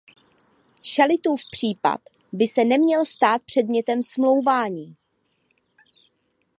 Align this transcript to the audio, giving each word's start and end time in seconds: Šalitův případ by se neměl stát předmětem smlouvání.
Šalitův 0.83 1.41
případ 1.51 2.01
by 2.31 2.47
se 2.47 2.63
neměl 2.65 3.05
stát 3.05 3.41
předmětem 3.45 4.03
smlouvání. 4.03 4.95